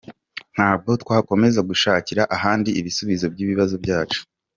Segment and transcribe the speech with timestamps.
[0.55, 4.19] Ntabwo twakomeza gushakira ahandi ibisubizo by’ibibazo byacu.”